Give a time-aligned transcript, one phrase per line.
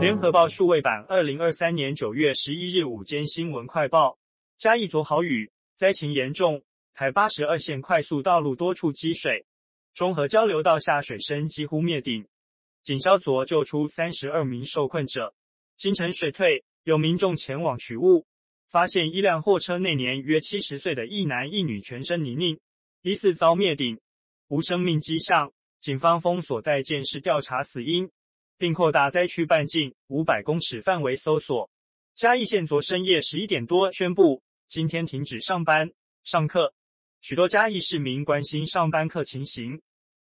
[0.00, 4.16] 联合报数位版，二零二三年九月十一日午间新闻快报：
[4.56, 6.62] 嘉义昨豪雨，灾情严重，
[6.94, 9.44] 台八十二线快速道路多处积水，
[9.92, 12.28] 中和交流道下水深几乎灭顶。
[12.84, 15.34] 警消昨救出三十二名受困者。
[15.76, 18.24] 清晨水退，有民众前往取物，
[18.70, 22.60] 发现一辆货车内年约七十岁的一男一女全身泥泞，
[23.02, 23.98] 疑似遭灭顶，
[24.46, 25.52] 无生命迹象。
[25.80, 28.08] 警方封锁待建市调查死因。
[28.58, 31.70] 并扩大灾区半径五百公尺范围搜索。
[32.14, 35.90] 嘉义县昨深夜十一点多宣布，今天停止上班
[36.24, 36.74] 上课。
[37.20, 39.80] 许多嘉义市民关心上班课情形，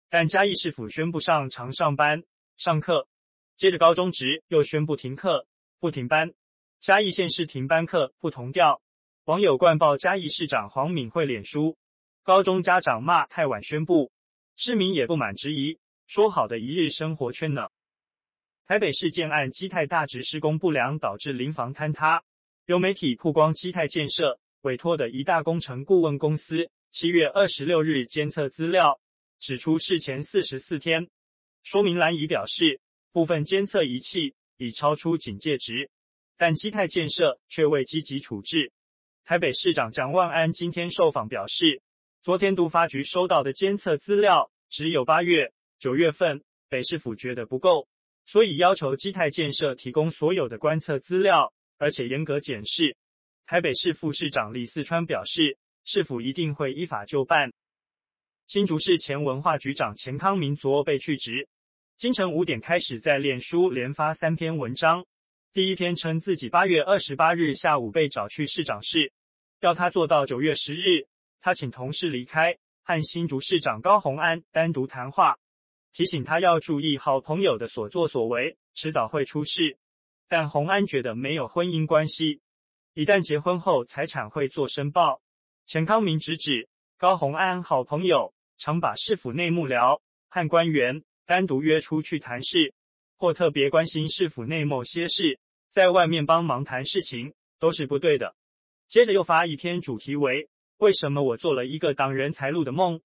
[0.09, 2.23] 但嘉义市府宣布上常上班
[2.57, 3.07] 上课。
[3.55, 5.45] 接着高中职又宣布停课
[5.79, 6.33] 不停班。
[6.79, 8.81] 嘉义县市停班课不同调，
[9.25, 11.77] 网友灌爆嘉义市长黄敏惠脸书，
[12.23, 14.11] 高中家长骂太晚宣布，
[14.55, 17.69] 市民也不满质疑，说好的一日生活圈呢？
[18.65, 22.23] 台北市建案基泰大直施工不良，导致临房坍塌。
[22.65, 29.01] 有媒体曝光基泰建设委托的一大工程顾问公司七月二十六日监测资料，
[29.37, 31.09] 指出事前四十四天，
[31.61, 32.79] 说明栏已表示
[33.11, 35.89] 部分监测仪器已超出警戒值，
[36.37, 38.71] 但基泰建设却未积极处置。
[39.25, 41.81] 台北市长蒋万安今天受访表示，
[42.21, 47.89] 昨天都发局收到的监测资料只有八月、九月份，北市府觉得不够。
[48.25, 52.95] 所以要求基泰建设提供所有的观测资料，而且严格检视。
[53.45, 57.51] 台北市副市长李四川表示，市府一定会依法就办。
[58.47, 61.47] 新竹市前文化局长钱康明昨被去职，
[61.97, 65.05] 清晨五点开始在脸书连发三篇文章。
[65.51, 69.11] 第一篇称自己八月二十八日下午被找去市长室，
[69.59, 71.07] 要他做到九月十日，
[71.41, 75.37] 他请同事离开，和新竹市长高虹安单独谈话。
[75.93, 79.77] 提醒他要注意好朋友的所作所为，迟早会出事。
[80.27, 82.41] 但洪安觉得没有婚姻关系，
[82.95, 85.21] 一旦结婚后财产会做申报。
[85.65, 86.67] 钱康明直指
[86.97, 92.73] 高洪安好朋友常把市府内幕僚和官员单独约出去谈事，
[93.15, 95.39] 或特别关心市府内某些事，
[95.69, 98.35] 在外面帮忙谈事情都是不对的。
[98.87, 102.99] 接着又发一篇主题为“为什么我做了一个挡人财路的梦”，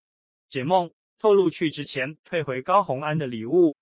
[0.48, 0.90] 解梦。
[1.18, 3.76] 透露去职前退回高虹安的礼物，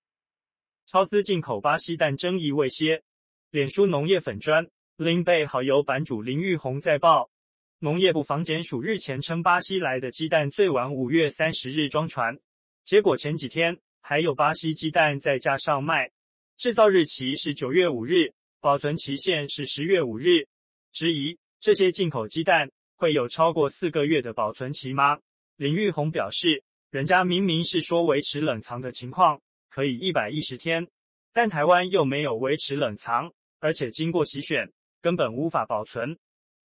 [0.87, 3.03] 超私进口巴西蛋争议未歇。
[3.51, 4.67] 脸书农业粉专
[4.97, 7.31] 林贝好友版主林玉红在报，
[7.79, 12.39] 农业部防检署日前称巴西来的鸡蛋最晚五月三十日装船，
[12.83, 16.11] 结果前几天还有巴西鸡蛋在架上卖，
[16.57, 20.49] 制造日期是九月五日，保存期限是十月五日。
[20.91, 25.19] 质疑这些进口鸡蛋会有超过四个月的保存期吗？
[25.57, 26.65] 林玉红表示。
[26.97, 30.89] 人家明明是说维持冷藏的情况可以一百一十天，
[31.31, 33.31] 但台湾又没有维持冷藏，
[33.61, 36.17] 而且经过洗选，根本无法保存。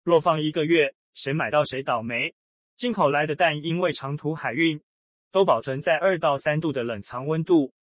[0.05, 2.33] 若放一个月，谁买到谁倒霉。
[2.77, 4.81] 进口来的蛋因为长途海运，
[5.33, 7.73] 都保存在二到三度的冷藏温度，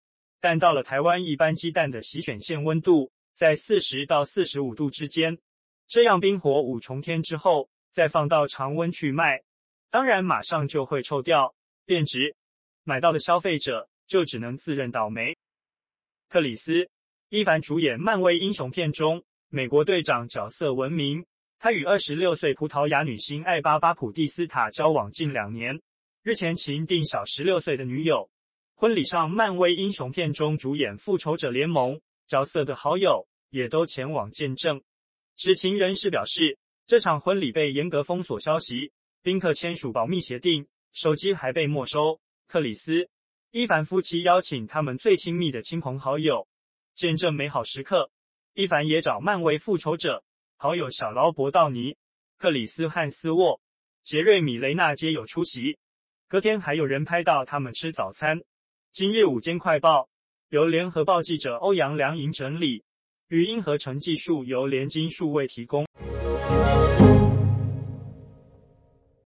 [0.41, 5.37] 但到了台湾，一般鸡蛋的洗选线温度在四十到四十五度之间，
[5.85, 9.43] 这样冰火五重天之后再放到常温去卖，
[9.91, 11.53] 当然马上就会臭掉。
[11.85, 12.35] 变质，
[12.89, 15.37] 买到的消费者就只能自认倒霉。
[16.27, 16.71] 克里斯·
[17.29, 21.23] 伊凡主演漫威英雄片中美国队长角色闻名，
[21.59, 25.79] 他与二十六岁葡萄牙女星艾巴·巴普蒂斯塔交往近两年，
[26.23, 28.27] 日前情定小十六岁的女友。
[28.73, 34.81] 婚礼上，漫威英雄片中主演复仇者联盟角色的好友也都前往见证。
[35.35, 36.57] 知情人士表示，
[36.87, 40.67] 这场婚礼被严格封锁消息，宾客签署保密协定。
[40.91, 42.19] 手机还被没收。
[42.49, 42.91] 克里斯·
[43.51, 46.47] 伊凡夫妻邀请他们最亲密的亲朋好友
[46.95, 48.09] 见证美好时刻。
[48.55, 50.23] 伊凡也找漫威复仇者
[50.57, 51.95] 好友小劳勃·道尼、
[52.39, 53.61] 克里斯·汉斯沃、
[54.01, 55.77] 杰瑞米·雷纳皆有出席。
[56.27, 58.41] 隔天还有人拍到他们吃早餐。
[58.91, 60.09] 今日午间快报
[60.49, 62.83] 由联合报记者欧阳良莹整理，
[63.27, 65.85] 语音合成技术由联金数位提供。